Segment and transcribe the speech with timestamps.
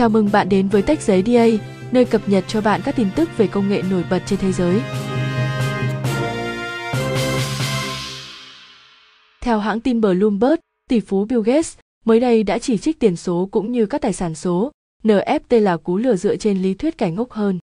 [0.00, 1.46] Chào mừng bạn đến với Tech Giấy DA,
[1.92, 4.52] nơi cập nhật cho bạn các tin tức về công nghệ nổi bật trên thế
[4.52, 4.80] giới.
[9.40, 10.54] Theo hãng tin Bloomberg,
[10.88, 14.12] tỷ phú Bill Gates mới đây đã chỉ trích tiền số cũng như các tài
[14.12, 14.72] sản số,
[15.04, 17.58] NFT là cú lừa dựa trên lý thuyết kẻ ngốc hơn.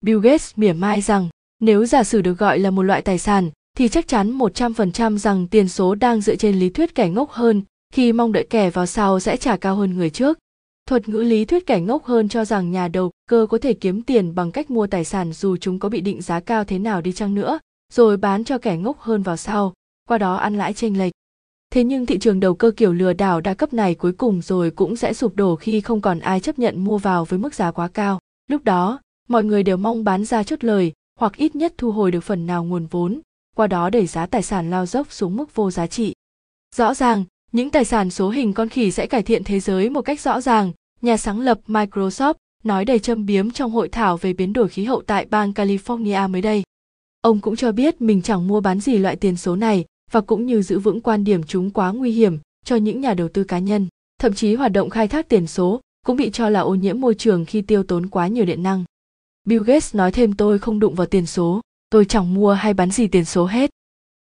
[0.00, 1.28] Bill Gates mỉa mai rằng,
[1.60, 5.46] nếu giả sử được gọi là một loại tài sản, thì chắc chắn 100% rằng
[5.48, 7.62] tiền số đang dựa trên lý thuyết kẻ ngốc hơn,
[7.92, 10.38] khi mong đợi kẻ vào sau sẽ trả cao hơn người trước.
[10.92, 14.02] Thuật ngữ lý thuyết kẻ ngốc hơn cho rằng nhà đầu cơ có thể kiếm
[14.02, 17.00] tiền bằng cách mua tài sản dù chúng có bị định giá cao thế nào
[17.00, 17.58] đi chăng nữa,
[17.92, 19.72] rồi bán cho kẻ ngốc hơn vào sau,
[20.08, 21.12] qua đó ăn lãi chênh lệch.
[21.70, 24.70] Thế nhưng thị trường đầu cơ kiểu lừa đảo đa cấp này cuối cùng rồi
[24.70, 27.70] cũng sẽ sụp đổ khi không còn ai chấp nhận mua vào với mức giá
[27.70, 28.18] quá cao.
[28.50, 32.10] Lúc đó, mọi người đều mong bán ra chốt lời hoặc ít nhất thu hồi
[32.10, 33.20] được phần nào nguồn vốn,
[33.56, 36.14] qua đó đẩy giá tài sản lao dốc xuống mức vô giá trị.
[36.76, 40.02] Rõ ràng, những tài sản số hình con khỉ sẽ cải thiện thế giới một
[40.02, 44.32] cách rõ ràng, nhà sáng lập Microsoft nói đầy châm biếm trong hội thảo về
[44.32, 46.62] biến đổi khí hậu tại bang California mới đây.
[47.20, 50.46] Ông cũng cho biết mình chẳng mua bán gì loại tiền số này và cũng
[50.46, 53.58] như giữ vững quan điểm chúng quá nguy hiểm cho những nhà đầu tư cá
[53.58, 53.86] nhân.
[54.18, 57.14] Thậm chí hoạt động khai thác tiền số cũng bị cho là ô nhiễm môi
[57.14, 58.84] trường khi tiêu tốn quá nhiều điện năng.
[59.44, 62.90] Bill Gates nói thêm tôi không đụng vào tiền số, tôi chẳng mua hay bán
[62.90, 63.70] gì tiền số hết.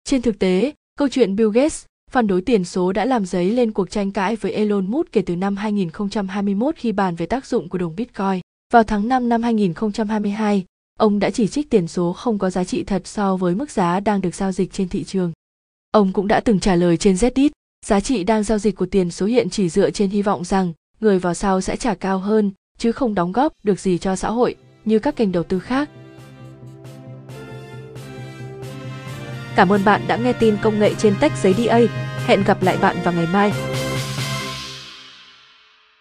[0.04, 3.72] Trên thực tế, câu chuyện Bill Gates phản đối tiền số đã làm dấy lên
[3.72, 7.68] cuộc tranh cãi với Elon Musk kể từ năm 2021 khi bàn về tác dụng
[7.68, 8.40] của đồng Bitcoin.
[8.72, 10.64] Vào tháng 5 năm 2022,
[10.98, 14.00] ông đã chỉ trích tiền số không có giá trị thật so với mức giá
[14.00, 15.32] đang được giao dịch trên thị trường.
[15.90, 17.52] Ông cũng đã từng trả lời trên Reddit,
[17.86, 20.72] giá trị đang giao dịch của tiền số hiện chỉ dựa trên hy vọng rằng
[21.00, 24.30] người vào sau sẽ trả cao hơn, chứ không đóng góp được gì cho xã
[24.30, 25.90] hội như các kênh đầu tư khác.
[29.58, 31.78] Cảm ơn bạn đã nghe tin công nghệ trên Tech Giấy DA.
[32.26, 33.52] Hẹn gặp lại bạn vào ngày mai.